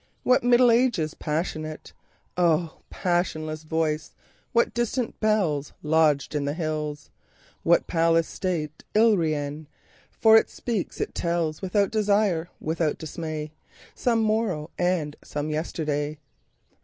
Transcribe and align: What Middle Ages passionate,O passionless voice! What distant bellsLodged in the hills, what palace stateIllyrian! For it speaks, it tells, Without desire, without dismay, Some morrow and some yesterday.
What 0.23 0.43
Middle 0.43 0.71
Ages 0.71 1.13
passionate,O 1.13 2.79
passionless 2.89 3.61
voice! 3.61 4.15
What 4.51 4.73
distant 4.73 5.19
bellsLodged 5.19 6.33
in 6.33 6.45
the 6.45 6.55
hills, 6.55 7.11
what 7.61 7.85
palace 7.85 8.27
stateIllyrian! 8.27 9.67
For 10.09 10.37
it 10.37 10.49
speaks, 10.49 10.99
it 10.99 11.13
tells, 11.13 11.61
Without 11.61 11.91
desire, 11.91 12.49
without 12.59 12.97
dismay, 12.97 13.51
Some 13.93 14.23
morrow 14.23 14.71
and 14.79 15.15
some 15.23 15.51
yesterday. 15.51 16.17